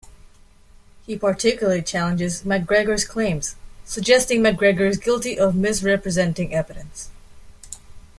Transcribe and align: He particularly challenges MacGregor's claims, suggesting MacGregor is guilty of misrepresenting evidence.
He 1.05 1.15
particularly 1.15 1.83
challenges 1.83 2.43
MacGregor's 2.43 3.05
claims, 3.05 3.55
suggesting 3.85 4.41
MacGregor 4.41 4.87
is 4.87 4.97
guilty 4.97 5.37
of 5.37 5.53
misrepresenting 5.53 6.55
evidence. 6.55 7.11